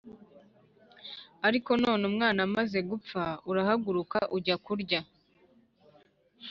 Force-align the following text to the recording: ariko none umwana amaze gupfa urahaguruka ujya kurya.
ariko 1.47 1.71
none 1.83 2.03
umwana 2.11 2.39
amaze 2.47 2.77
gupfa 2.89 3.23
urahaguruka 3.49 4.17
ujya 4.37 4.55
kurya. 4.65 4.99